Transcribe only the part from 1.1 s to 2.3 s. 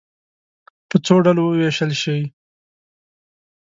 ډلو وویشل شئ.